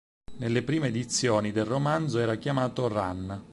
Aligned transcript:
Nelle 0.37 0.63
prime 0.63 0.87
edizioni 0.87 1.51
del 1.51 1.65
romanzo 1.65 2.17
era 2.17 2.33
chiamato 2.37 2.87
"Rann". 2.87 3.31